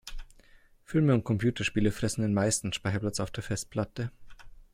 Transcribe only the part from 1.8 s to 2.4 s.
fressen den